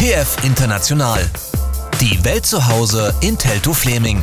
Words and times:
TF 0.00 0.44
International. 0.46 1.20
Die 2.00 2.24
Welt 2.24 2.46
zu 2.46 2.68
Hause 2.68 3.14
in 3.20 3.36
Telto 3.36 3.74
Fleming. 3.74 4.22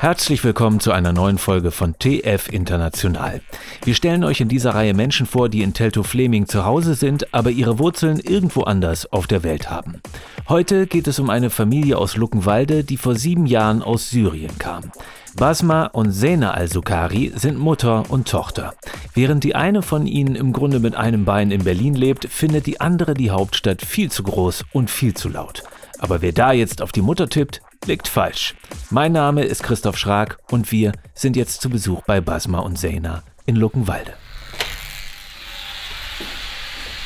Herzlich 0.00 0.42
willkommen 0.42 0.80
zu 0.80 0.92
einer 0.92 1.12
neuen 1.12 1.36
Folge 1.36 1.72
von 1.72 1.98
TF 1.98 2.48
International. 2.50 3.42
Wir 3.84 3.94
stellen 3.94 4.24
euch 4.24 4.40
in 4.40 4.48
dieser 4.48 4.74
Reihe 4.74 4.94
Menschen 4.94 5.26
vor, 5.26 5.50
die 5.50 5.60
in 5.60 5.74
Telto 5.74 6.04
Fleming 6.04 6.46
zu 6.46 6.64
Hause 6.64 6.94
sind, 6.94 7.34
aber 7.34 7.50
ihre 7.50 7.78
Wurzeln 7.78 8.18
irgendwo 8.18 8.62
anders 8.62 9.12
auf 9.12 9.26
der 9.26 9.42
Welt 9.42 9.68
haben. 9.68 10.00
Heute 10.48 10.86
geht 10.86 11.06
es 11.06 11.18
um 11.18 11.28
eine 11.28 11.50
Familie 11.50 11.98
aus 11.98 12.16
Luckenwalde, 12.16 12.82
die 12.82 12.96
vor 12.96 13.14
sieben 13.14 13.44
Jahren 13.44 13.82
aus 13.82 14.08
Syrien 14.08 14.56
kam. 14.58 14.90
Basma 15.36 15.84
und 15.84 16.12
Sena 16.12 16.52
al-Sukari 16.52 17.30
sind 17.36 17.58
Mutter 17.58 18.10
und 18.10 18.26
Tochter. 18.26 18.72
Während 19.12 19.44
die 19.44 19.54
eine 19.54 19.82
von 19.82 20.06
ihnen 20.06 20.34
im 20.34 20.54
Grunde 20.54 20.80
mit 20.80 20.94
einem 20.94 21.26
Bein 21.26 21.50
in 21.50 21.62
Berlin 21.62 21.92
lebt, 21.92 22.24
findet 22.24 22.64
die 22.64 22.80
andere 22.80 23.12
die 23.12 23.30
Hauptstadt 23.30 23.82
viel 23.82 24.10
zu 24.10 24.22
groß 24.22 24.64
und 24.72 24.90
viel 24.90 25.12
zu 25.12 25.28
laut. 25.28 25.62
Aber 25.98 26.22
wer 26.22 26.32
da 26.32 26.52
jetzt 26.52 26.80
auf 26.80 26.90
die 26.90 27.02
Mutter 27.02 27.28
tippt, 27.28 27.60
liegt 27.84 28.08
falsch. 28.08 28.54
Mein 28.88 29.12
Name 29.12 29.44
ist 29.44 29.62
Christoph 29.62 29.98
Schrag 29.98 30.38
und 30.50 30.72
wir 30.72 30.92
sind 31.12 31.36
jetzt 31.36 31.60
zu 31.60 31.68
Besuch 31.68 32.00
bei 32.06 32.22
Basma 32.22 32.60
und 32.60 32.78
Sena 32.78 33.22
in 33.44 33.56
Luckenwalde. 33.56 34.14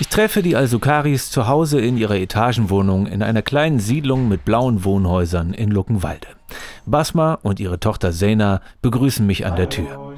Ich 0.00 0.08
treffe 0.08 0.40
die 0.40 0.56
Al-Sukaris 0.56 1.30
zu 1.30 1.46
Hause 1.46 1.78
in 1.78 1.98
ihrer 1.98 2.16
Etagenwohnung 2.16 3.06
in 3.06 3.22
einer 3.22 3.42
kleinen 3.42 3.80
Siedlung 3.80 4.28
mit 4.28 4.46
blauen 4.46 4.82
Wohnhäusern 4.82 5.52
in 5.52 5.70
Luckenwalde. 5.70 6.26
Basma 6.86 7.34
und 7.42 7.60
ihre 7.60 7.78
Tochter 7.78 8.10
Sena 8.10 8.62
begrüßen 8.80 9.26
mich 9.26 9.44
an 9.44 9.56
der 9.56 9.68
Tür. 9.68 10.14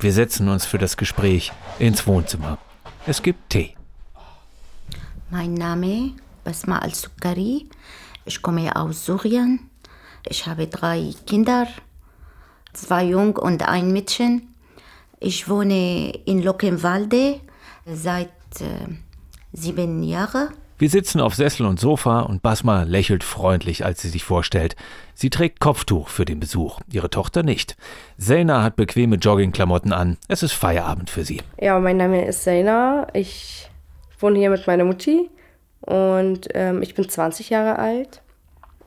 Wir 0.00 0.10
setzen 0.10 0.48
uns 0.48 0.64
für 0.64 0.78
das 0.78 0.96
Gespräch 0.96 1.52
ins 1.78 2.06
Wohnzimmer. 2.06 2.56
Es 3.06 3.22
gibt 3.22 3.50
Tee. 3.50 3.76
Mein 5.30 5.52
Name 5.52 6.12
Basma 6.42 6.78
al-Sukari. 6.78 7.68
Ich 8.24 8.40
komme 8.40 8.74
aus 8.74 9.04
Syrien. 9.04 9.68
Ich 10.26 10.46
habe 10.46 10.66
drei 10.66 11.12
Kinder, 11.26 11.66
zwei 12.72 13.04
Jung 13.04 13.36
und 13.36 13.68
ein 13.68 13.92
Mädchen. 13.92 14.54
Ich 15.20 15.46
wohne 15.46 16.12
in 16.24 16.42
Luckenwalde 16.42 17.40
seit 17.84 18.30
äh, 18.60 18.88
sieben 19.52 20.02
Jahren. 20.02 20.48
Wir 20.78 20.90
sitzen 20.90 21.22
auf 21.22 21.34
Sessel 21.34 21.64
und 21.64 21.80
Sofa 21.80 22.20
und 22.20 22.42
Basma 22.42 22.82
lächelt 22.82 23.24
freundlich, 23.24 23.84
als 23.84 24.02
sie 24.02 24.10
sich 24.10 24.24
vorstellt. 24.24 24.76
Sie 25.14 25.30
trägt 25.30 25.58
Kopftuch 25.58 26.08
für 26.08 26.26
den 26.26 26.38
Besuch, 26.38 26.80
ihre 26.92 27.08
Tochter 27.08 27.42
nicht. 27.42 27.78
Sena 28.18 28.62
hat 28.62 28.76
bequeme 28.76 29.16
Joggingklamotten 29.16 29.94
an. 29.94 30.18
Es 30.28 30.42
ist 30.42 30.52
Feierabend 30.52 31.08
für 31.08 31.24
sie. 31.24 31.40
Ja, 31.58 31.78
mein 31.80 31.96
Name 31.96 32.26
ist 32.26 32.44
Sena. 32.44 33.06
Ich 33.14 33.70
wohne 34.20 34.38
hier 34.38 34.50
mit 34.50 34.66
meiner 34.66 34.84
Mutti 34.84 35.30
und 35.80 36.48
ähm, 36.52 36.82
ich 36.82 36.94
bin 36.94 37.08
20 37.08 37.48
Jahre 37.48 37.78
alt 37.78 38.20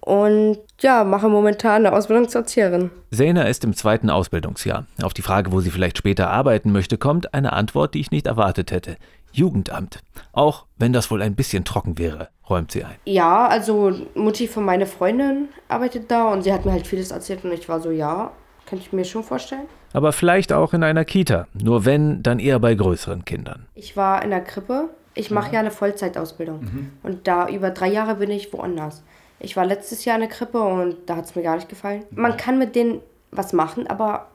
und 0.02 0.60
ja, 0.80 1.04
mache 1.04 1.28
momentan 1.28 1.86
eine 1.86 1.96
Ausbildung 1.96 2.30
zur 2.30 2.42
Erzieherin. 2.42 2.92
Sena 3.12 3.44
ist 3.44 3.64
im 3.64 3.76
zweiten 3.76 4.10
Ausbildungsjahr. 4.10 4.86
Auf 5.02 5.14
die 5.14 5.22
Frage, 5.22 5.52
wo 5.52 5.60
sie 5.60 5.72
vielleicht 5.72 5.98
später 5.98 6.30
arbeiten 6.30 6.72
möchte, 6.72 6.98
kommt 6.98 7.34
eine 7.34 7.54
Antwort, 7.54 7.94
die 7.94 8.00
ich 8.00 8.12
nicht 8.12 8.28
erwartet 8.28 8.72
hätte. 8.72 8.98
Jugendamt. 9.32 10.00
Auch 10.32 10.66
wenn 10.78 10.94
das 10.94 11.12
wohl 11.12 11.22
ein 11.22 11.36
bisschen 11.36 11.66
trocken 11.66 11.98
wäre, 11.98 12.30
räumt 12.50 12.72
sie 12.72 12.84
ein. 12.84 12.96
Ja, 13.06 13.48
also 13.48 13.92
Mutti 14.16 14.48
von 14.48 14.66
meiner 14.66 14.86
Freundin 14.86 15.50
arbeitet 15.68 16.10
da 16.12 16.32
und 16.32 16.44
sie 16.44 16.54
hat 16.54 16.66
mir 16.66 16.72
halt 16.72 16.88
vieles 16.88 17.12
erzählt 17.12 17.44
und 17.44 17.52
ich 17.52 17.70
war 17.70 17.80
so, 17.80 17.92
ja, 17.92 18.32
könnte 18.66 18.86
ich 18.86 18.94
mir 18.94 19.06
schon 19.06 19.24
vorstellen. 19.24 19.68
Aber 19.94 20.12
vielleicht 20.12 20.54
auch 20.54 20.74
in 20.74 20.84
einer 20.84 21.06
Kita. 21.06 21.48
Nur 21.54 21.86
wenn, 21.86 22.22
dann 22.22 22.40
eher 22.40 22.60
bei 22.60 22.76
größeren 22.76 23.26
Kindern. 23.26 23.66
Ich 23.74 23.98
war 23.98 24.24
in 24.24 24.30
der 24.30 24.42
Krippe. 24.42 24.90
Ich 25.16 25.32
mache 25.32 25.54
ja 25.54 25.60
eine 25.60 25.72
Vollzeitausbildung. 25.72 26.92
Und 27.02 27.28
da 27.28 27.50
über 27.50 27.72
drei 27.72 27.88
Jahre 27.90 28.16
bin 28.16 28.30
ich 28.30 28.54
woanders. 28.54 29.04
Ich 29.40 29.58
war 29.58 29.66
letztes 29.66 30.06
Jahr 30.06 30.16
in 30.16 30.22
der 30.22 30.30
Krippe 30.30 30.62
und 30.62 30.98
da 31.08 31.16
hat 31.16 31.26
es 31.26 31.36
mir 31.36 31.42
gar 31.42 31.56
nicht 31.56 31.70
gefallen. 31.70 32.04
Man 32.12 32.38
kann 32.38 32.60
mit 32.60 32.76
denen 32.76 33.02
was 33.32 33.54
machen, 33.54 33.88
aber 33.88 34.28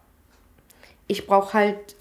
ich 1.07 1.27
brauche 1.27 1.55
halt 1.55 1.95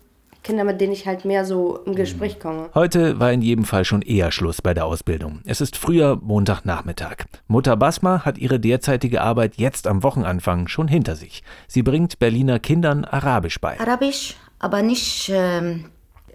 Kinder, 0.43 0.63
mit 0.63 0.79
denen 0.81 0.93
ich 0.93 1.07
halt 1.07 1.25
mehr 1.25 1.45
so 1.45 1.79
im 1.85 1.95
Gespräch 1.95 2.39
komme. 2.39 2.69
Heute 2.75 3.19
war 3.19 3.31
in 3.31 3.41
jedem 3.41 3.65
Fall 3.65 3.85
schon 3.85 4.01
eher 4.01 4.31
Schluss 4.31 4.61
bei 4.61 4.73
der 4.73 4.85
Ausbildung. 4.85 5.39
Es 5.45 5.61
ist 5.61 5.77
früher 5.77 6.17
Montagnachmittag. 6.21 7.25
Mutter 7.47 7.75
Basma 7.77 8.25
hat 8.25 8.37
ihre 8.37 8.59
derzeitige 8.59 9.21
Arbeit 9.21 9.55
jetzt 9.55 9.87
am 9.87 10.03
Wochenanfang 10.03 10.67
schon 10.67 10.87
hinter 10.87 11.15
sich. 11.15 11.43
Sie 11.67 11.81
bringt 11.83 12.19
Berliner 12.19 12.59
Kindern 12.59 13.05
Arabisch 13.05 13.59
bei. 13.59 13.79
Arabisch, 13.79 14.35
aber 14.59 14.81
nicht 14.81 15.29
ähm, 15.33 15.85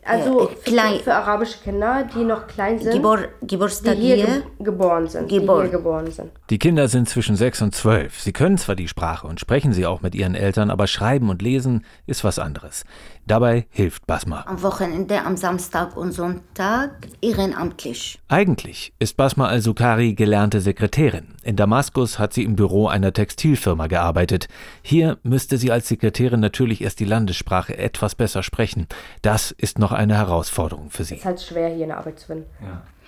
Also 0.05 0.49
äh, 0.49 0.55
für, 0.55 0.71
klein. 0.71 1.01
für 1.05 1.15
arabische 1.15 1.59
Kinder, 1.63 2.09
die 2.15 2.25
noch 2.25 2.47
klein 2.47 2.79
sind, 2.79 2.93
Gebur 2.93 3.29
die 3.43 3.57
hier 3.57 4.17
hier. 4.17 4.25
ge 4.27 4.43
geboren 4.61 5.07
sind. 5.07 5.31
Die 5.31 5.39
Geboren. 5.39 5.63
hier 5.63 5.71
geboren 5.79 6.11
sind. 6.11 6.31
Die 6.51 6.59
Kinder 6.59 6.89
sind 6.89 7.09
zwischen 7.09 7.37
sechs 7.37 7.61
und 7.61 7.75
zwölf. 7.75 8.21
Sie 8.21 8.33
können 8.33 8.57
zwar 8.59 8.75
die 8.75 8.89
Sprache 8.89 9.27
und 9.27 9.39
sprechen 9.39 9.73
sie 9.73 9.85
auch 9.87 10.01
mit 10.01 10.15
ihren 10.15 10.35
Eltern, 10.35 10.71
aber 10.71 10.87
schreiben 10.87 11.29
und 11.29 11.43
lesen 11.43 11.85
ist 12.07 12.25
was 12.25 12.39
anderes. 12.39 12.85
Dabei 13.29 13.67
hilft 13.69 14.07
Basma. 14.07 14.47
Am 14.47 14.63
Wochenende, 14.63 15.23
am 15.23 15.37
Samstag 15.37 15.99
und 15.99 16.13
Sonntag 16.13 17.09
ehrenamtlich. 17.21 18.19
Eigentlich 18.29 18.95
ist 18.99 19.19
Basma 19.19 19.49
al-Sukari 19.49 20.15
gelernte 20.15 20.63
Sekretärin. 20.63 21.35
In 21.43 21.55
Damaskus 21.55 22.19
hat 22.19 22.33
sie 22.33 22.43
im 22.43 22.57
Büro 22.57 22.89
einer 22.89 23.13
Textilfirma 23.13 23.87
gearbeitet. 23.87 24.49
Hier 24.81 25.19
müsste 25.25 25.59
sie 25.59 25.71
als 25.71 25.89
Sekretärin 25.89 26.41
natürlich 26.41 26.81
erst 26.81 27.01
die 27.01 27.05
Landessprache 27.05 27.77
etwas 27.77 28.15
besser 28.15 28.43
sprechen. 28.43 28.87
Das 29.21 29.51
ist 29.51 29.79
noch 29.79 29.93
eine 29.93 30.17
Herausforderung 30.17 30.89
für 30.89 31.05
sie. 31.05 31.17
ist 31.17 31.27
halt 31.27 31.43
schwer, 31.43 31.69
hier 31.69 31.85
eine 31.85 31.99
Arbeit 31.99 32.21
zu 32.21 32.29
finden. 32.29 32.47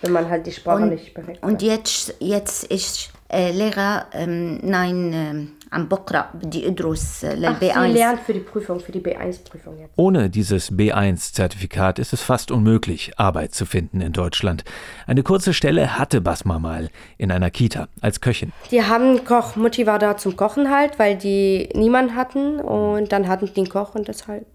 Wenn 0.03 0.13
man 0.13 0.29
halt 0.29 0.47
die 0.47 0.53
Sprache 0.53 0.83
und, 0.83 0.91
nicht 0.91 1.15
perfekt 1.15 1.43
Und 1.43 1.63
jetzt, 1.63 2.15
jetzt 2.21 2.65
ist 2.65 3.11
äh, 3.29 3.53
Lehrer, 3.53 4.07
ähm, 4.13 4.59
nein, 4.63 5.13
ähm, 5.13 5.53
am 5.71 5.89
Bokra, 5.89 6.31
die 6.35 6.67
Idrus, 6.67 7.23
äh, 7.23 7.37
B1. 7.37 7.87
Sie 7.87 7.93
lernt 7.93 8.21
für 8.21 8.33
die 8.33 8.41
Prüfung, 8.41 8.81
für 8.81 8.91
die 8.91 9.01
B1-Prüfung 9.01 9.79
jetzt. 9.79 9.93
Ohne 9.97 10.29
dieses 10.29 10.73
B1-Zertifikat 10.73 11.99
ist 11.99 12.13
es 12.13 12.23
fast 12.23 12.51
unmöglich, 12.51 13.13
Arbeit 13.19 13.55
zu 13.55 13.67
finden 13.67 14.01
in 14.01 14.13
Deutschland. 14.13 14.65
Eine 15.07 15.23
kurze 15.23 15.55
Stelle 15.55 15.97
hatte 15.99 16.21
Basma 16.21 16.59
mal 16.59 16.91
in 17.19 17.31
einer 17.31 17.51
Kita 17.51 17.89
als 18.01 18.21
Köchin. 18.21 18.53
Die 18.71 18.83
haben 18.83 19.25
Koch, 19.25 19.55
Mutti 19.55 19.87
war 19.87 20.01
da 20.01 20.17
zum 20.17 20.37
Kochen 20.37 20.71
halt, 20.71 20.99
weil 20.99 21.17
die 21.17 21.69
niemanden 21.75 22.17
hatten 22.17 22.59
und 22.59 23.13
dann 23.13 23.29
hatten 23.29 23.47
die 23.47 23.57
einen 23.57 23.69
Koch 23.69 23.95
und 23.95 24.09
deshalb. 24.09 24.47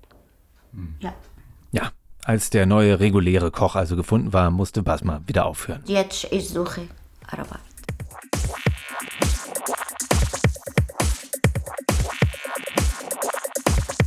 Hm. 0.74 0.96
Ja 1.00 1.14
als 2.26 2.50
der 2.50 2.66
neue 2.66 3.00
reguläre 3.00 3.52
Koch 3.52 3.76
also 3.76 3.96
gefunden 3.96 4.34
war, 4.34 4.50
musste 4.50 4.82
Basma 4.82 5.22
wieder 5.28 5.46
aufhören. 5.46 5.84
Jetzt 5.86 6.28
ich 6.32 6.50
suche 6.50 6.82
Arbeit. 7.28 7.60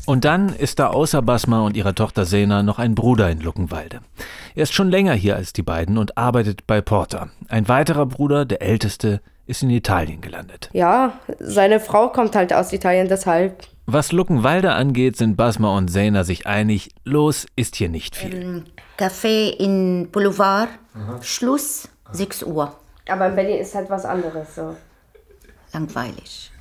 Und 0.05 0.25
dann 0.25 0.49
ist 0.49 0.79
da 0.79 0.89
außer 0.89 1.23
Basma 1.23 1.61
und 1.61 1.77
ihrer 1.77 1.95
Tochter 1.95 2.25
Sena 2.25 2.63
noch 2.63 2.79
ein 2.79 2.95
Bruder 2.95 3.31
in 3.31 3.41
Luckenwalde. 3.41 4.01
Er 4.55 4.63
ist 4.63 4.73
schon 4.73 4.91
länger 4.91 5.13
hier 5.13 5.37
als 5.37 5.53
die 5.53 5.63
beiden 5.63 5.97
und 5.97 6.19
arbeitet 6.19 6.67
bei 6.67 6.81
Porter. 6.81 7.29
Ein 7.49 7.69
weiterer 7.69 8.07
Bruder, 8.07 8.47
der 8.47 8.63
älteste, 8.63 9.21
ist 9.47 9.63
in 9.63 9.71
Italien 9.71 10.21
gelandet. 10.21 10.71
Ja, 10.73 11.13
seine 11.39 11.79
Frau 11.79 12.09
kommt 12.09 12.35
halt 12.35 12.53
aus 12.53 12.73
Italien, 12.73 13.07
deshalb. 13.09 13.63
Was 13.91 14.13
Luckenwalde 14.13 14.75
angeht, 14.75 15.17
sind 15.17 15.39
Basma 15.39 15.75
und 15.75 15.89
Sena 15.89 16.23
sich 16.23 16.47
einig, 16.47 16.91
los 17.05 17.47
ist 17.57 17.75
hier 17.75 17.89
nicht 17.89 18.17
viel. 18.17 18.65
Café 18.99 19.49
in 19.49 20.11
Boulevard, 20.13 20.69
Schluss, 21.23 21.89
6 22.13 22.43
Uhr. 22.43 22.77
Aber 23.09 23.29
in 23.29 23.35
Berlin 23.35 23.57
ist 23.57 23.75
halt 23.75 23.89
was 23.89 24.05
anderes 24.05 24.55
so. 24.55 24.77
Langweilig. 25.73 26.53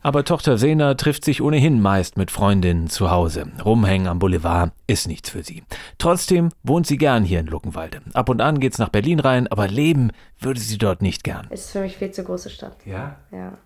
Aber 0.00 0.24
Tochter 0.24 0.56
Sena 0.56 0.94
trifft 0.94 1.26
sich 1.26 1.42
ohnehin 1.42 1.82
meist 1.82 2.16
mit 2.16 2.30
Freundinnen 2.30 2.88
zu 2.88 3.10
Hause. 3.10 3.46
Rumhängen 3.62 4.08
am 4.08 4.18
Boulevard 4.18 4.72
ist 4.86 5.06
nichts 5.06 5.28
für 5.28 5.42
sie. 5.42 5.64
Trotzdem 5.98 6.48
wohnt 6.62 6.86
sie 6.86 6.96
gern 6.96 7.24
hier 7.24 7.40
in 7.40 7.46
Luckenwalde. 7.46 8.00
Ab 8.14 8.30
und 8.30 8.40
an 8.40 8.58
geht's 8.58 8.78
nach 8.78 8.88
Berlin 8.88 9.20
rein, 9.20 9.48
aber 9.48 9.68
leben 9.68 10.12
würde 10.40 10.60
sie 10.60 10.78
dort 10.78 11.02
nicht 11.02 11.24
gern. 11.24 11.46
Ist 11.50 11.72
für 11.72 11.82
mich 11.82 11.98
viel 11.98 12.10
zu 12.10 12.24
große 12.24 12.48
Stadt. 12.48 12.78
Ja? 12.86 13.16
Ja 13.30 13.58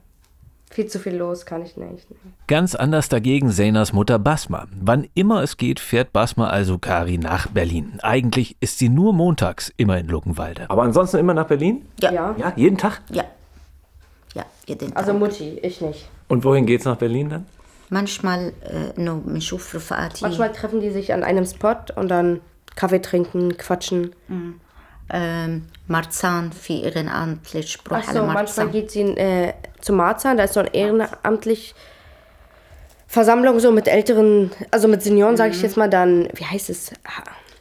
viel 0.70 0.86
zu 0.86 0.98
viel 0.98 1.16
los, 1.16 1.46
kann 1.46 1.62
ich 1.62 1.76
nicht. 1.76 2.10
Ne. 2.10 2.16
Ganz 2.46 2.74
anders 2.74 3.08
dagegen 3.08 3.50
Senas 3.50 3.92
Mutter 3.92 4.18
Basma. 4.18 4.66
Wann 4.80 5.08
immer 5.14 5.42
es 5.42 5.56
geht, 5.56 5.80
fährt 5.80 6.12
Basma 6.12 6.48
also 6.48 6.78
Kari 6.78 7.18
nach 7.18 7.48
Berlin. 7.48 7.98
Eigentlich 8.02 8.56
ist 8.60 8.78
sie 8.78 8.88
nur 8.88 9.12
montags 9.12 9.72
immer 9.76 9.98
in 9.98 10.08
Luckenwalde. 10.08 10.66
Aber 10.68 10.82
ansonsten 10.82 11.18
immer 11.18 11.34
nach 11.34 11.46
Berlin? 11.46 11.86
Ja. 12.00 12.12
Ja, 12.12 12.34
ja 12.38 12.52
jeden 12.56 12.78
Tag? 12.78 13.02
Ja. 13.10 13.24
Ja, 14.34 14.44
jeden 14.66 14.88
Tag. 14.88 14.96
Also 14.96 15.14
Mutti, 15.14 15.58
ich 15.62 15.80
nicht. 15.80 16.08
Und 16.28 16.44
wohin 16.44 16.66
geht's 16.66 16.84
nach 16.84 16.96
Berlin 16.96 17.30
dann? 17.30 17.46
Manchmal, 17.90 18.52
äh, 18.64 19.00
no, 19.00 19.22
Manchmal 19.24 20.52
treffen 20.52 20.80
die 20.80 20.90
sich 20.90 21.12
an 21.14 21.24
einem 21.24 21.46
Spot 21.46 21.76
und 21.96 22.08
dann 22.08 22.40
Kaffee 22.76 23.00
trinken, 23.00 23.56
quatschen. 23.56 24.14
Mhm 24.28 24.60
ähm, 25.10 25.66
Marzahn 25.86 26.52
für 26.52 26.74
ehrenamtlich 26.74 27.72
Sprache. 27.72 28.08
Also 28.08 28.24
manchmal 28.24 28.68
geht 28.68 28.90
sie 28.90 29.00
in, 29.02 29.16
äh, 29.16 29.54
zum 29.80 29.96
Marzahn, 29.96 30.36
da 30.36 30.44
ist 30.44 30.54
so 30.54 30.60
eine 30.60 30.74
ehrenamtlich 30.74 31.74
Versammlung 33.06 33.58
so 33.58 33.72
mit 33.72 33.88
älteren, 33.88 34.50
also 34.70 34.86
mit 34.86 35.02
Senioren, 35.02 35.32
mhm. 35.32 35.38
sage 35.38 35.50
ich 35.52 35.62
jetzt 35.62 35.76
mal, 35.76 35.88
dann, 35.88 36.28
wie 36.34 36.44
heißt 36.44 36.68
es? 36.68 36.92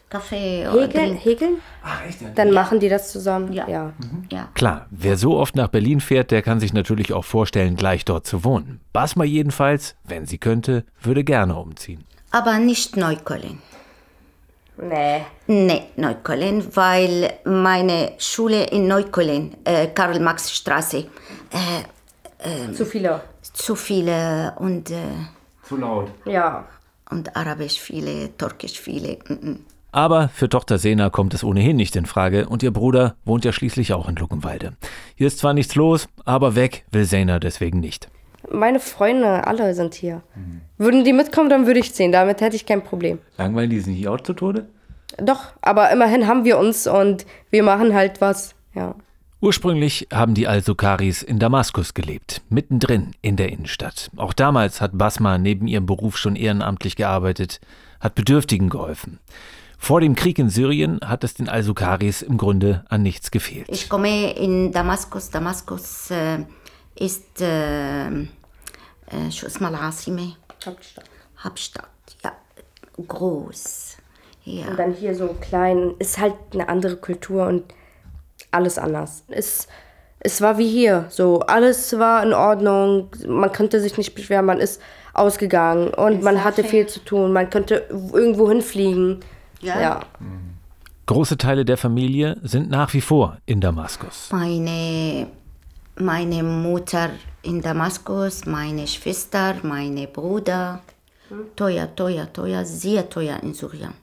Kaffee 0.09 0.67
oder 0.67 0.83
Häkeln? 0.83 1.15
Häkeln? 1.15 1.57
Ach, 1.83 2.05
echt? 2.05 2.19
Dann 2.35 2.47
ja. 2.49 2.53
machen 2.53 2.79
die 2.79 2.87
das 2.87 3.11
zusammen. 3.11 3.51
Ja. 3.51 3.67
Ja. 3.67 3.93
Mhm. 3.97 4.25
ja. 4.29 4.49
Klar, 4.53 4.87
wer 4.89 5.17
so 5.17 5.37
oft 5.37 5.55
nach 5.55 5.67
Berlin 5.67 5.99
fährt, 5.99 6.31
der 6.31 6.41
kann 6.41 6.59
sich 6.59 6.73
natürlich 6.73 7.13
auch 7.13 7.25
vorstellen, 7.25 7.75
gleich 7.75 8.05
dort 8.05 8.25
zu 8.25 8.43
wohnen. 8.43 8.79
Basma 8.93 9.23
jedenfalls, 9.23 9.95
wenn 10.03 10.25
sie 10.25 10.37
könnte, 10.37 10.85
würde 11.01 11.23
gerne 11.23 11.55
umziehen. 11.55 12.05
Aber 12.31 12.57
nicht 12.59 12.97
Neukölln. 12.97 13.61
Nee. 14.77 15.25
Nee, 15.47 15.83
Neukölln, 15.95 16.63
weil 16.75 17.33
meine 17.45 18.13
Schule 18.17 18.65
in 18.65 18.87
Neukölln, 18.87 19.55
äh, 19.63 19.87
Karl-Marx-Straße, 19.87 20.97
äh, 22.39 22.73
Zu 22.73 22.85
viele. 22.85 23.21
zu 23.53 23.75
viele 23.75 24.53
und, 24.57 24.91
äh, 24.91 24.95
Zu 25.63 25.77
laut. 25.77 26.09
Ja. 26.25 26.65
und 27.09 27.35
Arabisch 27.35 27.79
viele, 27.79 28.35
Türkisch 28.37 28.79
viele. 28.79 29.17
Mm 29.27 29.33
-mm. 29.33 29.57
Aber 29.91 30.27
für 30.29 30.49
Tochter 30.49 30.77
Sena 30.77 31.09
kommt 31.09 31.33
es 31.33 31.43
ohnehin 31.43 31.77
nicht 31.77 31.95
in 31.95 32.05
Frage 32.05 32.47
und 32.49 32.61
ihr 32.61 32.71
Bruder 32.71 33.15
wohnt 33.25 33.45
ja 33.45 33.51
schließlich 33.53 33.93
auch 33.93 34.07
in 34.09 34.15
Luckenwalde. 34.15 34.73
Hier 35.15 35.27
ist 35.27 35.39
zwar 35.39 35.53
nichts 35.53 35.73
los, 35.75 36.07
aber 36.25 36.55
weg 36.55 36.85
will 36.91 37.05
Sena 37.05 37.39
deswegen 37.39 37.79
nicht. 37.79 38.09
Meine 38.51 38.79
Freunde, 38.79 39.45
alle 39.45 39.73
sind 39.73 39.93
hier. 39.93 40.21
Würden 40.77 41.03
die 41.03 41.13
mitkommen, 41.13 41.49
dann 41.49 41.67
würde 41.67 41.79
ich 41.79 41.93
ziehen. 41.93 42.11
Damit 42.11 42.41
hätte 42.41 42.55
ich 42.55 42.65
kein 42.65 42.83
Problem. 42.83 43.19
Langweilen 43.37 43.69
die 43.69 43.79
sich 43.79 43.97
nicht 43.97 44.07
auch 44.07 44.21
zu 44.21 44.33
Tode? 44.33 44.67
Doch, 45.17 45.53
aber 45.61 45.91
immerhin 45.91 46.27
haben 46.27 46.45
wir 46.45 46.57
uns 46.57 46.87
und 46.87 47.25
wir 47.49 47.63
machen 47.63 47.93
halt 47.93 48.21
was. 48.21 48.55
Ja. 48.73 48.95
Ursprünglich 49.39 50.07
haben 50.11 50.33
die 50.33 50.47
Al-Sukaris 50.47 51.21
in 51.21 51.37
Damaskus 51.39 51.93
gelebt, 51.93 52.41
mittendrin 52.49 53.11
in 53.21 53.35
der 53.35 53.49
Innenstadt. 53.49 54.09
Auch 54.17 54.33
damals 54.33 54.81
hat 54.81 54.97
Basma 54.97 55.37
neben 55.37 55.67
ihrem 55.67 55.85
Beruf 55.85 56.17
schon 56.17 56.35
ehrenamtlich 56.35 56.95
gearbeitet, 56.95 57.59
hat 57.99 58.15
Bedürftigen 58.15 58.69
geholfen. 58.69 59.19
Vor 59.77 60.01
dem 60.01 60.15
Krieg 60.15 60.39
in 60.39 60.49
Syrien 60.49 60.99
hat 61.05 61.23
es 61.23 61.35
den 61.35 61.49
Al-Sukaris 61.49 62.23
im 62.23 62.37
Grunde 62.37 62.83
an 62.89 63.03
nichts 63.03 63.29
gefehlt. 63.29 63.67
Ich 63.69 63.89
komme 63.89 64.33
in 64.33 64.71
Damaskus. 64.71 65.29
Damaskus 65.29 66.09
äh, 66.09 66.39
ist, 66.96 67.40
äh, 67.40 68.08
äh, 68.08 69.30
شو 69.30 69.46
اسمها 69.46 69.68
العاصمة? 69.70 70.36
Hauptstadt. 71.38 71.90
Ja, 72.22 72.32
groß. 73.08 73.96
Ja. 74.44 74.68
Und 74.68 74.78
dann 74.78 74.92
hier 74.92 75.14
so 75.14 75.34
klein, 75.40 75.94
ist 75.98 76.18
halt 76.18 76.34
eine 76.52 76.68
andere 76.68 76.96
Kultur 76.96 77.46
und 77.46 77.64
alles 78.50 78.78
anders. 78.78 79.24
Es, 79.28 79.68
es 80.20 80.40
war 80.40 80.58
wie 80.58 80.68
hier, 80.68 81.06
so 81.10 81.40
alles 81.40 81.98
war 81.98 82.22
in 82.22 82.32
Ordnung, 82.32 83.08
man 83.26 83.52
konnte 83.52 83.80
sich 83.80 83.96
nicht 83.98 84.14
beschweren, 84.14 84.46
man 84.46 84.58
ist 84.58 84.80
ausgegangen 85.14 85.92
und 85.94 86.22
man 86.22 86.42
hatte 86.44 86.64
viel 86.64 86.86
zu 86.86 87.00
tun, 87.00 87.32
man 87.32 87.50
könnte 87.50 87.86
irgendwo 88.12 88.48
hinfliegen. 88.48 89.20
Ja. 89.60 89.80
ja. 89.80 90.00
Große 91.06 91.36
Teile 91.36 91.64
der 91.64 91.76
Familie 91.76 92.38
sind 92.42 92.70
nach 92.70 92.94
wie 92.94 93.00
vor 93.00 93.38
in 93.46 93.60
Damaskus. 93.60 94.28
Meine, 94.32 95.26
meine 95.96 96.42
Mutter 96.42 97.10
in 97.42 97.60
Damaskus, 97.60 98.46
meine 98.46 98.86
Schwester, 98.86 99.54
meine 99.62 100.06
Bruder. 100.06 100.80
Teuer, 101.56 101.88
teuer, 101.96 102.30
teuer, 102.32 102.64
sehr 102.64 103.08
teuer 103.08 103.38
in 103.42 103.54
Syrien. 103.54 103.94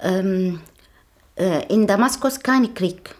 Ähm, 0.00 0.60
äh, 1.36 1.66
in 1.72 1.86
Damaskus 1.86 2.38
kein 2.40 2.74
Krieg, 2.74 3.14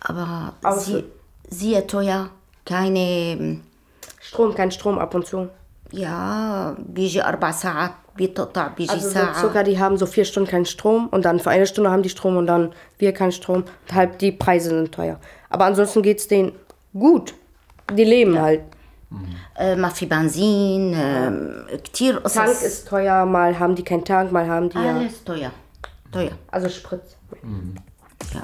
aber 0.00 0.52
Außer- 0.62 0.80
sehr, 0.80 1.02
sehr 1.48 1.86
teuer, 1.86 2.28
keine, 2.66 3.60
Strom, 4.20 4.54
kein 4.54 4.70
Strom 4.70 4.98
ab 4.98 5.14
und 5.14 5.26
zu. 5.26 5.48
ja, 5.90 6.74
بيجي 6.78 7.22
أربع 7.24 7.50
ساعات 7.50 7.92
بيتقطع 8.16 8.66
بيجي 8.68 8.92
Also 8.92 9.08
so 9.08 9.12
ساعة 9.14 9.40
Zucker, 9.40 9.64
die 9.64 9.78
haben 9.78 9.96
so 9.96 10.04
vier 10.04 10.26
Stunden 10.26 10.50
keinen 10.50 10.66
Strom 10.66 11.08
und 11.08 11.24
dann 11.24 11.40
für 11.40 11.48
eine 11.50 11.66
Stunde 11.66 11.90
haben 11.90 12.02
die 12.02 12.10
Strom 12.10 12.36
und 12.36 12.46
dann 12.46 12.74
wir 12.98 13.12
keinen 13.14 13.32
Strom. 13.32 13.64
Und 13.64 13.94
halt 13.94 14.20
die 14.20 14.32
Preise 14.32 14.68
sind 14.68 14.92
teuer. 14.92 15.18
Aber 15.48 15.64
ansonsten 15.64 16.02
geht 16.02 16.18
es 16.18 16.28
denen 16.28 16.52
gut. 16.92 17.34
Die 17.92 18.04
leben 18.04 18.38
halt. 18.40 18.62
äh, 19.58 19.74
ما 19.76 19.88
في 19.88 20.06
بنزين 20.06 20.94
äh, 20.94 21.76
كتير 21.76 22.20
Tank 22.20 22.24
قصص 22.24 22.62
ist 22.62 22.88
teuer, 22.88 23.24
mal 23.24 23.58
haben 23.58 23.74
die 23.74 23.82
keinen 23.82 24.04
Tank, 24.04 24.32
mal 24.32 24.46
haben 24.46 24.68
die 24.68 24.76
ja. 24.78 24.96
alles 24.96 25.24
teuer 25.24 25.50
teuer 26.12 26.32
Also 26.50 26.68
Spritz. 26.68 27.16
ja. 28.34 28.42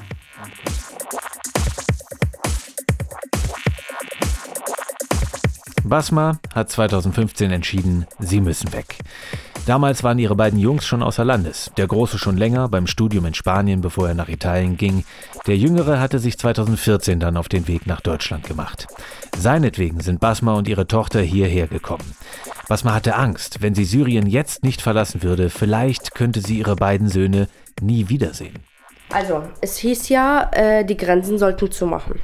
Basma 5.83 6.39
hat 6.53 6.71
2015 6.71 7.51
entschieden, 7.51 8.07
sie 8.19 8.41
müssen 8.41 8.73
weg. 8.73 8.97
Damals 9.66 10.02
waren 10.02 10.18
ihre 10.18 10.36
beiden 10.36 10.58
Jungs 10.58 10.86
schon 10.86 11.02
außer 11.02 11.24
Landes. 11.24 11.70
Der 11.76 11.86
Große 11.86 12.18
schon 12.18 12.36
länger 12.36 12.68
beim 12.68 12.86
Studium 12.86 13.26
in 13.26 13.34
Spanien, 13.34 13.80
bevor 13.80 14.08
er 14.08 14.14
nach 14.14 14.28
Italien 14.28 14.76
ging. 14.76 15.04
Der 15.46 15.56
Jüngere 15.56 16.00
hatte 16.00 16.18
sich 16.18 16.38
2014 16.38 17.20
dann 17.20 17.36
auf 17.36 17.48
den 17.48 17.68
Weg 17.68 17.86
nach 17.86 18.00
Deutschland 18.00 18.46
gemacht. 18.46 18.86
Seinetwegen 19.36 20.00
sind 20.00 20.20
Basma 20.20 20.54
und 20.54 20.68
ihre 20.68 20.86
Tochter 20.86 21.20
hierher 21.20 21.66
gekommen. 21.66 22.14
Basma 22.68 22.94
hatte 22.94 23.16
Angst, 23.16 23.62
wenn 23.62 23.74
sie 23.74 23.84
Syrien 23.84 24.26
jetzt 24.26 24.62
nicht 24.64 24.80
verlassen 24.80 25.22
würde, 25.22 25.50
vielleicht 25.50 26.14
könnte 26.14 26.40
sie 26.40 26.58
ihre 26.58 26.76
beiden 26.76 27.08
Söhne 27.08 27.48
nie 27.80 28.08
wiedersehen. 28.08 28.54
Also, 29.12 29.42
es 29.60 29.76
hieß 29.76 30.08
ja, 30.08 30.50
äh, 30.52 30.84
die 30.84 30.96
Grenzen 30.96 31.38
sollten 31.38 31.70
zumachen. 31.70 32.20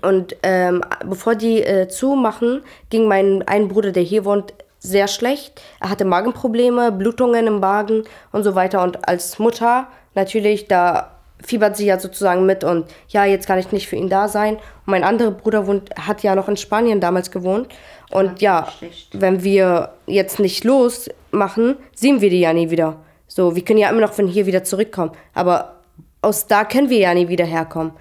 Und 0.00 0.36
ähm, 0.42 0.82
bevor 1.04 1.34
die 1.34 1.62
äh, 1.62 1.88
zumachen, 1.88 2.62
ging 2.90 3.06
mein 3.06 3.42
ein 3.42 3.68
Bruder, 3.68 3.92
der 3.92 4.02
hier 4.02 4.24
wohnt, 4.24 4.54
sehr 4.82 5.06
schlecht. 5.08 5.62
Er 5.80 5.90
hatte 5.90 6.04
Magenprobleme, 6.04 6.90
Blutungen 6.92 7.46
im 7.46 7.60
Magen 7.60 8.02
und 8.32 8.42
so 8.42 8.54
weiter. 8.54 8.82
Und 8.82 9.08
als 9.08 9.38
Mutter 9.38 9.86
natürlich, 10.14 10.66
da 10.66 11.12
fiebert 11.40 11.76
sie 11.76 11.86
ja 11.86 11.98
sozusagen 11.98 12.46
mit 12.46 12.62
und 12.62 12.86
ja, 13.08 13.24
jetzt 13.24 13.46
kann 13.46 13.58
ich 13.58 13.72
nicht 13.72 13.88
für 13.88 13.96
ihn 13.96 14.08
da 14.08 14.28
sein. 14.28 14.56
Und 14.56 14.62
mein 14.86 15.04
anderer 15.04 15.30
Bruder 15.30 15.66
wohnt, 15.66 15.90
hat 15.96 16.22
ja 16.22 16.34
noch 16.34 16.48
in 16.48 16.56
Spanien 16.56 17.00
damals 17.00 17.30
gewohnt. 17.30 17.68
Und 18.10 18.40
ja, 18.42 18.68
schlecht. 18.78 19.08
wenn 19.20 19.42
wir 19.42 19.92
jetzt 20.06 20.38
nicht 20.38 20.64
losmachen, 20.64 21.76
sehen 21.94 22.20
wir 22.20 22.30
die 22.30 22.40
ja 22.40 22.52
nie 22.52 22.70
wieder. 22.70 22.96
So, 23.26 23.56
wir 23.56 23.64
können 23.64 23.78
ja 23.78 23.88
immer 23.88 24.02
noch 24.02 24.12
von 24.12 24.26
hier 24.26 24.46
wieder 24.46 24.64
zurückkommen. 24.64 25.12
Aber 25.34 25.76
aus 26.20 26.46
da 26.46 26.64
können 26.64 26.90
wir 26.90 26.98
ja 26.98 27.14
nie 27.14 27.28
wieder 27.28 27.46
herkommen. 27.46 27.92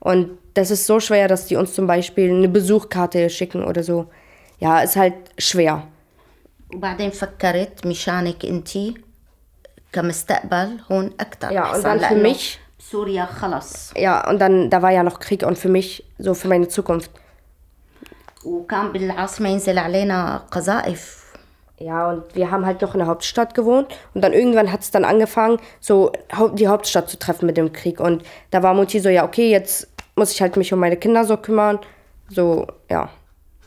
Und 0.00 0.38
das 0.54 0.70
ist 0.70 0.86
so 0.86 1.00
schwer, 1.00 1.28
dass 1.28 1.46
die 1.46 1.56
uns 1.56 1.74
zum 1.74 1.86
Beispiel 1.86 2.30
eine 2.30 2.48
Besuchkarte 2.48 3.30
schicken 3.30 3.62
oder 3.62 3.82
so. 3.82 4.06
Ja, 4.58 4.80
ist 4.80 4.96
halt 4.96 5.14
schwer. 5.38 5.84
وبعدين 6.73 7.09
فكرت 7.09 7.87
مشانك 7.87 8.45
انتي 8.45 8.93
كمستقبل 9.93 10.77
هون 10.91 11.11
اكثر 11.19 11.51
Ja, 11.51 11.73
und 11.75 11.83
dann 11.83 11.99
für 11.99 12.15
mich, 12.15 12.59
سوريا 12.79 13.25
خلص 13.25 13.91
ja, 13.97 14.27
und 14.29 14.39
dann, 14.39 14.69
da 14.69 14.81
war 14.81 14.91
ja 14.91 15.03
noch 15.03 15.19
Krieg 15.19 15.43
und 15.43 15.57
für 15.57 15.69
mich, 15.69 16.03
so 16.17 16.33
für 16.33 16.47
meine 16.47 16.67
Zukunft. 16.67 17.11
وكان 18.45 18.91
بالعاصمة 18.91 19.49
ينزل 19.49 19.77
علينا 19.77 20.37
قذائف 20.51 21.25
Ja, 21.77 22.09
und 22.09 22.23
wir 22.35 22.51
haben 22.51 22.65
halt 22.65 22.81
noch 22.81 22.93
in 22.93 22.99
der 22.99 23.07
Hauptstadt 23.07 23.53
gewohnt 23.53 23.87
und 24.13 24.21
dann 24.23 24.31
irgendwann 24.31 24.71
hat 24.71 24.79
es 24.81 24.91
dann 24.91 25.03
angefangen, 25.03 25.57
so 25.81 26.11
hau- 26.37 26.47
die 26.47 26.69
Hauptstadt 26.69 27.09
zu 27.09 27.19
treffen 27.19 27.45
mit 27.47 27.57
dem 27.57 27.73
Krieg. 27.73 27.99
Und 27.99 28.23
da 28.51 28.63
war 28.63 28.73
Mutti 28.73 28.99
so, 29.01 29.09
ja, 29.09 29.25
okay, 29.25 29.49
jetzt 29.51 29.87
muss 30.15 30.31
ich 30.31 30.41
halt 30.41 30.55
mich 30.55 30.71
um 30.71 30.79
meine 30.79 30.95
Kinder 30.95 31.25
so 31.25 31.35
kümmern. 31.35 31.79
So, 32.29 32.65
ja. 32.89 33.09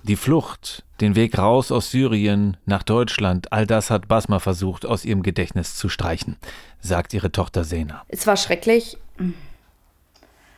Die 0.06 0.18
Flucht, 0.18 0.84
den 1.00 1.16
Weg 1.16 1.38
raus 1.38 1.72
aus 1.72 1.90
Syrien 1.90 2.58
nach 2.66 2.84
Deutschland, 2.84 3.54
all 3.54 3.66
das 3.66 3.90
hat 3.90 4.10
Basma 4.10 4.40
versucht, 4.40 4.86
aus 4.86 5.06
ihrem 5.06 5.24
Gedächtnis 5.24 5.78
zu 5.78 5.88
streichen, 5.88 6.36
sagt 6.82 7.14
ihre 7.14 7.32
Tochter 7.32 7.64
Sena. 7.64 8.04
Es 8.10 8.28
war 8.28 8.36
schrecklich. 8.36 8.98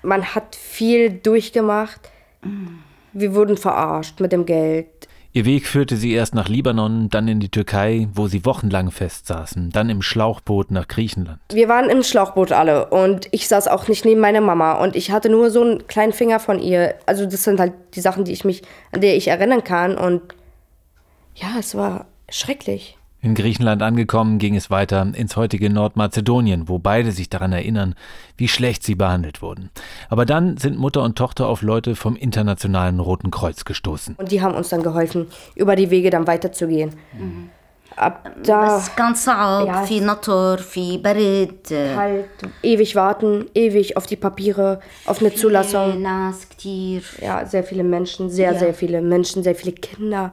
Man 0.01 0.33
hat 0.33 0.55
viel 0.55 1.11
durchgemacht. 1.11 2.09
Wir 3.13 3.35
wurden 3.35 3.57
verarscht 3.57 4.19
mit 4.19 4.31
dem 4.31 4.47
Geld. 4.47 5.07
Ihr 5.35 5.43
Weg 5.43 5.67
führte 5.67 5.97
sie 5.97 6.13
erst 6.13 6.33
nach 6.33 6.47
Libanon, 6.47 7.09
dann 7.09 7.27
in 7.27 7.41
die 7.41 7.49
Türkei, 7.49 8.07
wo 8.13 8.29
sie 8.29 8.45
wochenlang 8.45 8.89
festsaßen, 8.89 9.69
dann 9.69 9.89
im 9.89 10.01
Schlauchboot 10.01 10.71
nach 10.71 10.87
Griechenland. 10.87 11.41
Wir 11.51 11.67
waren 11.67 11.89
im 11.89 12.03
Schlauchboot 12.03 12.53
alle 12.53 12.85
und 12.85 13.27
ich 13.31 13.49
saß 13.49 13.67
auch 13.67 13.89
nicht 13.89 14.05
neben 14.05 14.21
meiner 14.21 14.39
Mama 14.39 14.81
und 14.81 14.95
ich 14.95 15.11
hatte 15.11 15.27
nur 15.27 15.51
so 15.51 15.61
einen 15.61 15.87
kleinen 15.87 16.13
Finger 16.13 16.39
von 16.39 16.61
ihr. 16.61 16.95
Also 17.05 17.25
das 17.25 17.43
sind 17.43 17.59
halt 17.59 17.73
die 17.95 17.99
Sachen, 17.99 18.23
die 18.23 18.31
ich 18.31 18.45
mich, 18.45 18.61
an 18.93 19.01
der 19.01 19.17
ich 19.17 19.27
erinnern 19.27 19.65
kann 19.65 19.97
und 19.97 20.21
ja, 21.35 21.49
es 21.59 21.75
war 21.75 22.05
schrecklich. 22.29 22.97
In 23.25 23.33
Griechenland 23.33 23.81
angekommen, 23.81 24.37
ging 24.37 24.55
es 24.55 24.69
weiter 24.69 25.01
ins 25.15 25.35
heutige 25.35 25.71
Nordmazedonien, 25.71 26.69
wo 26.69 26.77
beide 26.77 27.11
sich 27.11 27.27
daran 27.27 27.53
erinnern, 27.53 27.95
wie 28.37 28.47
schlecht 28.47 28.83
sie 28.83 28.93
behandelt 28.93 29.41
wurden. 29.41 29.71
Aber 30.09 30.27
dann 30.27 30.57
sind 30.57 30.77
Mutter 30.77 31.01
und 31.01 31.17
Tochter 31.17 31.47
auf 31.47 31.63
Leute 31.63 31.95
vom 31.95 32.15
Internationalen 32.15 32.99
Roten 32.99 33.31
Kreuz 33.31 33.65
gestoßen. 33.65 34.13
Und 34.19 34.31
die 34.31 34.43
haben 34.43 34.53
uns 34.53 34.69
dann 34.69 34.83
geholfen, 34.83 35.25
über 35.55 35.75
die 35.75 35.89
Wege 35.89 36.11
dann 36.11 36.27
weiterzugehen. 36.27 36.91
Mhm. 37.17 37.49
Ab 37.95 38.25
ähm, 38.27 38.43
da, 38.43 38.65
das 38.65 38.89
ist 38.89 38.95
ganz 38.95 39.27
arg, 39.27 39.65
ja, 39.65 39.83
viel 39.85 40.05
Natur, 40.05 40.59
viel 40.59 40.99
Berit. 40.99 41.71
Äh, 41.71 41.95
halt, 41.95 42.25
ewig 42.61 42.95
warten, 42.95 43.45
ewig 43.55 43.97
auf 43.97 44.05
die 44.05 44.17
Papiere, 44.17 44.81
auf 45.07 45.19
eine 45.19 45.33
Zulassung. 45.33 45.99
Nass, 45.99 46.47
Ja, 47.21 47.43
sehr 47.47 47.63
viele 47.63 47.83
Menschen, 47.83 48.29
sehr, 48.29 48.53
ja. 48.53 48.59
sehr 48.59 48.75
viele 48.75 49.01
Menschen, 49.01 49.41
sehr 49.41 49.55
viele 49.55 49.71
Kinder. 49.71 50.31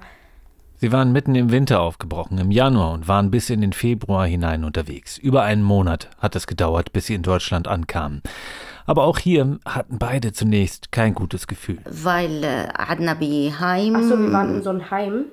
Sie 0.82 0.90
waren 0.90 1.12
mitten 1.12 1.36
im 1.36 1.52
Winter 1.52 1.80
aufgebrochen, 1.80 2.38
im 2.38 2.50
Januar 2.50 2.90
und 2.90 3.06
waren 3.06 3.30
bis 3.30 3.50
in 3.50 3.60
den 3.60 3.72
Februar 3.72 4.26
hinein 4.26 4.64
unterwegs. 4.64 5.16
Über 5.16 5.44
einen 5.44 5.62
Monat 5.62 6.10
hat 6.18 6.34
es 6.34 6.48
gedauert, 6.48 6.92
bis 6.92 7.06
sie 7.06 7.14
in 7.14 7.22
Deutschland 7.22 7.68
ankamen. 7.68 8.20
Aber 8.84 9.04
auch 9.04 9.20
hier 9.20 9.60
hatten 9.64 10.00
beide 10.00 10.32
zunächst 10.32 10.90
kein 10.90 11.14
gutes 11.14 11.46
Gefühl. 11.46 11.78
Weil 11.84 12.42
äh, 12.42 12.66
Adnabi 12.74 13.54
Heim. 13.60 13.94
Achso, 13.94 14.18
wir 14.18 14.32
waren 14.32 14.56
in 14.56 14.64
so 14.64 14.70
einem 14.70 14.90
Heim. 14.90 15.26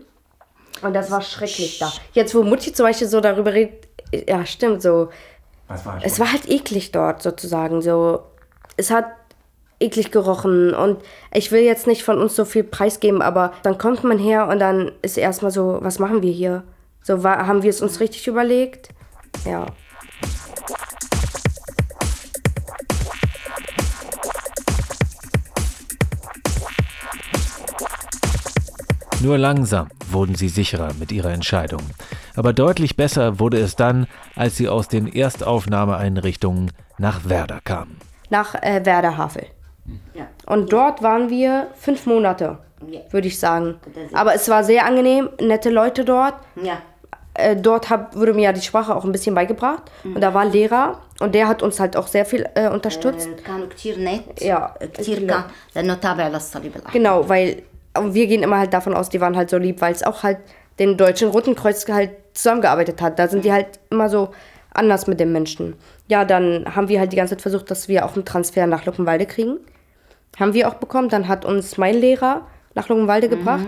Und 0.83 0.93
das 0.93 1.09
war 1.09 1.23
schrecklich 1.23 1.79
da. 1.79 1.91
Jetzt, 2.13 2.35
wo 2.35 2.43
Mutti 2.43 2.71
zum 2.71 2.85
Beispiel 2.85 3.07
so 3.07 3.19
darüber 3.19 3.51
redet, 3.51 3.87
äh, 4.11 4.29
ja, 4.29 4.45
stimmt, 4.45 4.83
so. 4.83 5.09
Was 5.67 5.83
War 5.83 5.99
es 6.03 6.19
war 6.19 6.31
halt 6.31 6.47
eklig 6.47 6.91
dort 6.91 7.23
sozusagen. 7.23 7.81
So, 7.81 8.21
es 8.77 8.91
hat 8.91 9.05
eklig 9.79 10.11
gerochen 10.11 10.73
und 10.73 10.97
ich 11.33 11.51
will 11.51 11.61
jetzt 11.61 11.87
nicht 11.87 12.03
von 12.03 12.19
uns 12.19 12.35
so 12.35 12.45
viel 12.45 12.63
preisgeben, 12.63 13.21
aber 13.21 13.53
dann 13.63 13.77
kommt 13.77 14.03
man 14.03 14.17
her 14.17 14.47
und 14.47 14.59
dann 14.59 14.91
ist 15.01 15.17
erstmal 15.17 15.51
so, 15.51 15.79
was 15.81 15.99
machen 15.99 16.21
wir 16.21 16.31
hier? 16.31 16.63
So, 17.03 17.23
war, 17.23 17.47
haben 17.47 17.63
wir 17.63 17.69
es 17.69 17.81
uns 17.81 17.99
richtig 17.99 18.27
überlegt? 18.27 18.89
Ja. 19.45 19.65
Nur 29.21 29.37
langsam 29.37 29.89
wurden 30.11 30.35
sie 30.35 30.47
sicherer 30.47 30.93
mit 30.97 31.11
ihrer 31.11 31.31
Entscheidung. 31.31 31.81
Aber 32.35 32.53
deutlich 32.53 32.95
besser 32.95 33.39
wurde 33.39 33.59
es 33.59 33.75
dann, 33.75 34.07
als 34.35 34.55
sie 34.55 34.69
aus 34.69 34.87
den 34.87 35.07
Erstaufnahmeeinrichtungen 35.07 36.71
nach 36.97 37.27
Werder 37.27 37.59
kamen. 37.63 37.97
Nach 38.29 38.55
äh, 38.55 38.85
Werder 38.85 39.17
Havel. 39.17 39.45
Und 40.49 40.73
dort 40.73 41.03
waren 41.03 41.29
wir 41.29 41.67
fünf 41.75 42.07
Monate, 42.07 42.57
ja. 42.89 43.01
würde 43.11 43.27
ich 43.27 43.39
sagen. 43.39 43.75
Aber 44.13 44.33
es 44.33 44.49
war 44.49 44.63
sehr 44.63 44.83
angenehm, 44.85 45.29
nette 45.39 45.69
Leute 45.69 46.03
dort. 46.03 46.33
Ja. 46.61 46.79
Äh, 47.35 47.55
dort 47.55 47.91
hab, 47.91 48.15
wurde 48.15 48.33
mir 48.33 48.45
ja 48.45 48.51
die 48.51 48.61
Sprache 48.61 48.95
auch 48.95 49.05
ein 49.05 49.11
bisschen 49.11 49.35
beigebracht. 49.35 49.83
Mhm. 50.03 50.15
Und 50.15 50.21
da 50.21 50.33
war 50.33 50.41
ein 50.41 50.51
Lehrer 50.51 50.97
und 51.19 51.35
der 51.35 51.47
hat 51.47 51.61
uns 51.61 51.79
halt 51.79 51.95
auch 51.95 52.07
sehr 52.07 52.25
viel 52.25 52.49
äh, 52.55 52.67
unterstützt. 52.67 53.29
Ja. 53.29 53.35
Genau, 56.93 57.29
weil 57.29 57.61
äh, 57.93 58.01
wir 58.01 58.25
gehen 58.25 58.41
immer 58.41 58.57
halt 58.57 58.73
davon 58.73 58.95
aus, 58.95 59.09
die 59.09 59.21
waren 59.21 59.37
halt 59.37 59.51
so 59.51 59.57
lieb, 59.59 59.81
weil 59.81 59.93
es 59.93 60.01
auch 60.01 60.23
halt 60.23 60.39
den 60.79 60.97
Deutschen 60.97 61.29
Roten 61.29 61.55
Kreuz 61.55 61.87
halt 61.87 62.09
zusammengearbeitet 62.33 63.03
hat. 63.03 63.19
Da 63.19 63.27
sind 63.27 63.45
die 63.45 63.51
halt 63.51 63.79
immer 63.91 64.09
so 64.09 64.29
anders 64.73 65.05
mit 65.05 65.19
den 65.19 65.31
Menschen. 65.31 65.75
Ja, 66.07 66.25
dann 66.25 66.75
haben 66.75 66.89
wir 66.89 66.99
halt 66.99 67.11
die 67.11 67.17
ganze 67.17 67.35
Zeit 67.35 67.43
versucht, 67.43 67.69
dass 67.69 67.87
wir 67.87 68.03
auch 68.03 68.15
einen 68.15 68.25
Transfer 68.25 68.65
nach 68.65 68.85
Luckenwalde 68.85 69.27
kriegen. 69.27 69.59
Haben 70.37 70.53
wir 70.53 70.67
auch 70.67 70.75
bekommen. 70.75 71.09
Dann 71.09 71.27
hat 71.27 71.45
uns 71.45 71.77
mein 71.77 71.95
Lehrer 71.95 72.47
nach 72.75 72.89
Luckenwalde 72.89 73.29
gebracht. 73.29 73.65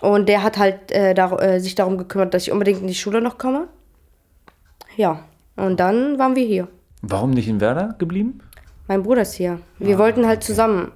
Und 0.00 0.28
der 0.28 0.42
hat 0.42 0.58
halt 0.58 0.90
äh, 0.90 1.14
dar 1.14 1.40
äh, 1.40 1.60
sich 1.60 1.74
darum 1.76 1.96
gekümmert, 1.96 2.34
dass 2.34 2.42
ich 2.42 2.52
unbedingt 2.52 2.80
in 2.80 2.88
die 2.88 2.94
Schule 2.94 3.20
noch 3.20 3.38
komme. 3.38 3.68
Ja, 4.96 5.24
und 5.56 5.78
dann 5.78 6.18
waren 6.18 6.34
wir 6.34 6.44
hier. 6.44 6.68
Warum 7.02 7.30
nicht 7.30 7.48
in 7.48 7.60
Werder 7.60 7.94
geblieben? 7.98 8.40
Mein 8.88 9.02
Bruder 9.04 9.22
ist 9.22 9.34
hier. 9.34 9.60
Wir 9.78 9.98
wollten 9.98 10.26
halt 10.26 10.42
zusammen 10.42 10.92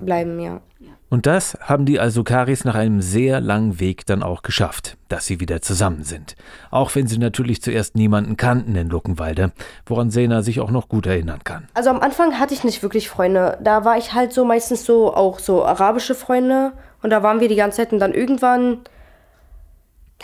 bleiben, 0.00 0.40
ja. 0.40 0.60
Und 1.08 1.26
das 1.26 1.56
haben 1.60 1.86
die 1.86 2.00
Alsukaris 2.00 2.64
nach 2.64 2.74
einem 2.74 3.00
sehr 3.00 3.40
langen 3.40 3.78
Weg 3.78 4.06
dann 4.06 4.24
auch 4.24 4.42
geschafft, 4.42 4.96
dass 5.08 5.26
sie 5.26 5.38
wieder 5.38 5.62
zusammen 5.62 6.02
sind. 6.02 6.34
Auch 6.70 6.94
wenn 6.96 7.06
sie 7.06 7.18
natürlich 7.18 7.62
zuerst 7.62 7.94
niemanden 7.94 8.36
kannten 8.36 8.74
in 8.74 8.88
Luckenwalde, 8.88 9.52
woran 9.86 10.10
Sena 10.10 10.42
sich 10.42 10.58
auch 10.58 10.72
noch 10.72 10.88
gut 10.88 11.06
erinnern 11.06 11.44
kann. 11.44 11.68
Also 11.74 11.90
am 11.90 12.00
Anfang 12.00 12.40
hatte 12.40 12.54
ich 12.54 12.64
nicht 12.64 12.82
wirklich 12.82 13.08
Freunde. 13.08 13.56
Da 13.62 13.84
war 13.84 13.96
ich 13.96 14.14
halt 14.14 14.32
so 14.32 14.44
meistens 14.44 14.84
so 14.84 15.14
auch 15.14 15.38
so 15.38 15.64
arabische 15.64 16.16
Freunde 16.16 16.72
und 17.02 17.10
da 17.10 17.22
waren 17.22 17.38
wir 17.38 17.48
die 17.48 17.56
ganze 17.56 17.76
Zeit 17.76 17.92
und 17.92 18.00
dann 18.00 18.12
irgendwann 18.12 18.80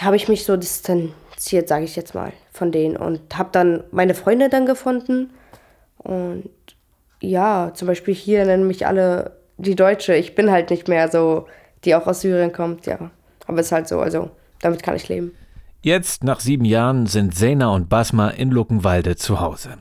habe 0.00 0.16
ich 0.16 0.26
mich 0.26 0.44
so 0.44 0.56
distanziert, 0.56 1.68
sage 1.68 1.84
ich 1.84 1.94
jetzt 1.94 2.14
mal, 2.14 2.32
von 2.50 2.72
denen 2.72 2.96
und 2.96 3.38
habe 3.38 3.50
dann 3.52 3.84
meine 3.92 4.14
Freunde 4.14 4.48
dann 4.48 4.66
gefunden 4.66 5.30
und 5.98 6.50
ja, 7.20 7.70
zum 7.74 7.86
Beispiel 7.86 8.14
hier 8.14 8.44
nennen 8.44 8.66
mich 8.66 8.84
alle 8.84 9.41
die 9.62 9.74
Deutsche. 9.74 10.14
Ich 10.14 10.34
bin 10.34 10.50
halt 10.50 10.70
nicht 10.70 10.88
mehr 10.88 11.08
so, 11.08 11.46
die 11.84 11.94
auch 11.94 12.06
aus 12.06 12.20
Syrien 12.20 12.52
kommt, 12.52 12.86
ja. 12.86 13.10
Aber 13.46 13.58
es 13.58 13.66
ist 13.66 13.72
halt 13.72 13.88
so, 13.88 14.00
also 14.00 14.30
damit 14.60 14.82
kann 14.82 14.96
ich 14.96 15.08
leben. 15.08 15.32
Jetzt, 15.80 16.22
nach 16.22 16.40
sieben 16.40 16.64
Jahren, 16.64 17.06
sind 17.06 17.34
Sena 17.34 17.70
und 17.70 17.88
Basma 17.88 18.28
in 18.28 18.50
Luckenwalde 18.50 19.16
zu 19.16 19.40
Hause. 19.40 19.78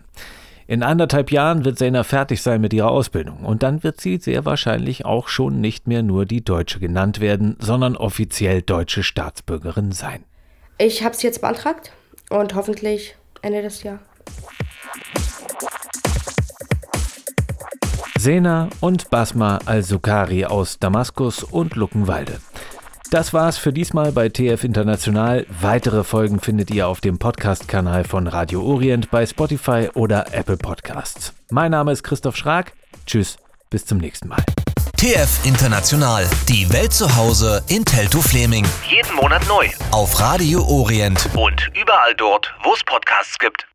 In 0.66 0.84
anderthalb 0.84 1.32
Jahren 1.32 1.66
wird 1.66 1.78
Sena 1.78 2.04
fertig 2.04 2.42
sein 2.42 2.62
mit 2.62 2.74
ihrer 2.74 2.90
Ausbildung 2.90 3.44
und 3.44 3.62
dann 3.62 3.84
wird 3.84 4.00
sie 4.00 4.18
sehr 4.18 4.46
wahrscheinlich 4.46 5.06
auch 5.06 5.28
schon 5.28 5.60
nicht 5.60 5.86
mehr 5.86 6.02
nur 6.02 6.26
die 6.26 6.44
Deutsche 6.44 6.80
genannt 6.80 7.20
werden, 7.20 7.58
sondern 7.60 7.98
offiziell 7.98 8.62
deutsche 8.62 9.04
Staatsbürgerin 9.04 9.92
sein. 9.92 10.24
Ich 10.78 11.04
habe 11.04 11.14
es 11.14 11.22
jetzt 11.24 11.42
beantragt 11.42 11.92
und 12.30 12.56
hoffentlich 12.56 13.16
Ende 13.42 13.62
des 13.62 13.84
Jahres. 13.84 14.02
Sena 18.22 18.70
und 18.82 19.10
Basma 19.10 19.58
al-Sukari 19.66 20.46
aus 20.46 20.78
Damaskus 20.78 21.44
und 21.44 21.76
Luckenwalde. 21.76 22.40
Das 23.10 23.34
war's 23.34 23.58
für 23.58 23.74
diesmal 23.74 24.12
bei 24.12 24.30
TF 24.30 24.64
International. 24.64 25.48
Weitere 25.50 26.04
Folgen 26.04 26.40
findet 26.40 26.70
ihr 26.70 26.88
auf 26.88 27.02
dem 27.02 27.18
Podcast-Kanal 27.18 28.04
von 28.04 28.28
Radio 28.28 28.62
Orient 28.62 29.10
bei 29.10 29.26
Spotify 29.26 29.90
oder 29.96 30.36
Apple 30.36 30.58
Podcasts. 30.58 31.34
Mein 31.50 31.72
Name 31.72 31.94
ist 31.94 32.04
Christoph 32.04 32.38
Schrag. 32.38 32.74
Tschüss, 33.08 33.38
bis 33.72 33.88
zum 33.88 33.98
nächsten 33.98 34.28
Mal. 34.28 34.44
TF 34.98 35.44
International. 35.44 36.24
Die 36.48 36.72
Welt 36.72 36.94
zu 36.94 37.16
Hause 37.16 37.64
in 37.70 37.84
Teltow 37.84 38.22
Fleming. 38.22 38.68
Jeden 38.88 39.16
Monat 39.16 39.42
neu. 39.48 39.68
Auf 39.90 40.20
Radio 40.20 40.64
Orient. 40.64 41.28
Und 41.36 41.72
überall 41.74 42.14
dort, 42.14 42.54
wo 42.64 42.72
es 42.72 42.84
Podcasts 42.84 43.40
gibt. 43.40 43.66